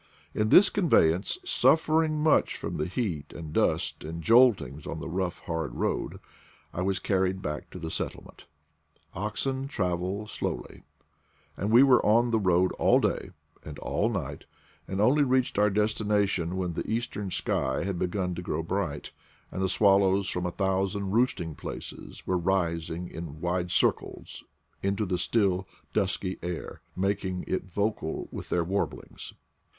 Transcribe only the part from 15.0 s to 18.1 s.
reached our destination when the eastern sky had